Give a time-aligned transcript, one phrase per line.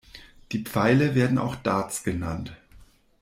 [0.51, 2.57] Die Pfeile werden auch Darts genannt.